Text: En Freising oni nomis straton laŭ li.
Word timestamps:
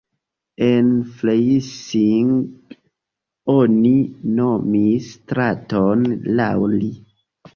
En 0.67 0.87
Freising 1.17 2.31
oni 3.55 3.91
nomis 4.39 5.11
straton 5.19 6.09
laŭ 6.41 6.51
li. 6.75 6.91